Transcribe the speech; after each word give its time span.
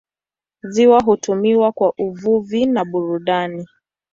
Ziwa 0.63 1.01
hutumiwa 1.03 1.71
kwa 1.71 1.93
uvuvi 1.97 2.65
na 2.65 2.85
burudani. 2.85 3.67